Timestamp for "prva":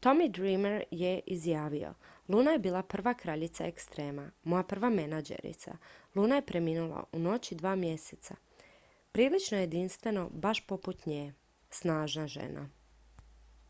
2.82-3.14, 4.62-4.90